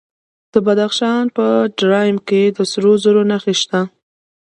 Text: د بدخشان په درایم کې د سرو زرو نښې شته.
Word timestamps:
د 0.53 0.55
بدخشان 0.65 1.25
په 1.37 1.45
درایم 1.79 2.17
کې 2.27 2.41
د 2.57 2.57
سرو 2.71 2.93
زرو 3.03 3.21
نښې 3.31 3.53
شته. 3.61 3.79